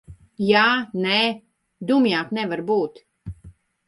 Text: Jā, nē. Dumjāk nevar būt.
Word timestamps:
Jā, 0.43 0.61
nē. 1.03 1.17
Dumjāk 1.91 2.31
nevar 2.39 2.65
būt. 2.71 2.99